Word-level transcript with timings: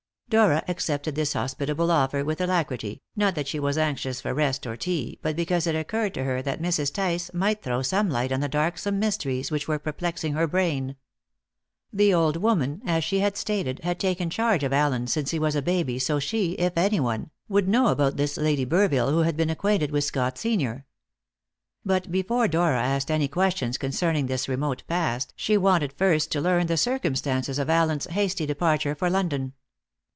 Dora 0.31 0.63
accepted 0.69 1.15
this 1.15 1.33
hospitable 1.33 1.91
offer 1.91 2.23
with 2.23 2.39
alacrity, 2.39 3.01
not 3.17 3.35
that 3.35 3.49
she 3.49 3.59
was 3.59 3.77
anxious 3.77 4.21
for 4.21 4.33
rest 4.33 4.65
or 4.65 4.77
tea, 4.77 5.19
but 5.21 5.35
because 5.35 5.67
it 5.67 5.75
occurred 5.75 6.13
to 6.13 6.23
her 6.23 6.41
that 6.41 6.61
Mrs. 6.61 6.93
Tice 6.93 7.29
might 7.33 7.61
throw 7.61 7.81
some 7.81 8.09
light 8.09 8.31
on 8.31 8.39
the 8.39 8.47
darksome 8.47 8.97
mysteries 8.97 9.51
which 9.51 9.67
were 9.67 9.77
perplexing 9.77 10.31
her 10.31 10.47
brain. 10.47 10.95
The 11.91 12.13
old 12.13 12.37
woman, 12.37 12.81
as 12.85 13.03
she 13.03 13.19
had 13.19 13.35
stated, 13.35 13.79
had 13.83 13.99
taken 13.99 14.29
charge 14.29 14.63
of 14.63 14.71
Allen 14.71 15.07
since 15.07 15.31
he 15.31 15.37
was 15.37 15.53
a 15.53 15.61
baby, 15.61 15.99
so 15.99 16.17
she, 16.17 16.53
if 16.53 16.77
anyone, 16.77 17.29
would 17.49 17.67
know 17.67 17.87
about 17.87 18.15
this 18.15 18.37
Lady 18.37 18.65
Burville 18.65 19.09
who 19.11 19.23
had 19.23 19.35
been 19.35 19.49
acquainted 19.49 19.91
with 19.91 20.05
Scott 20.05 20.37
senior. 20.37 20.85
But 21.83 22.09
before 22.09 22.47
Dora 22.47 22.81
asked 22.81 23.11
any 23.11 23.27
questions 23.27 23.77
concerning 23.77 24.27
this 24.27 24.47
remote 24.47 24.83
past, 24.87 25.33
she 25.35 25.57
wanted 25.57 25.91
first 25.91 26.31
to 26.31 26.39
learn 26.39 26.67
the 26.67 26.77
circumstances 26.77 27.59
of 27.59 27.69
Allen's 27.69 28.05
hasty 28.05 28.45
departure 28.45 28.95
for 28.95 29.09
London. 29.09 29.51